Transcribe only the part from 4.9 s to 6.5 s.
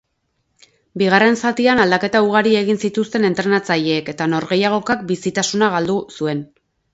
bizitasuna galdu zuen.